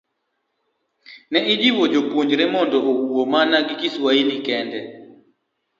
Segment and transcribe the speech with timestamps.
[1.31, 4.79] ne jiwo jopuonjre mondo owuo mana gi Kiswahili kende.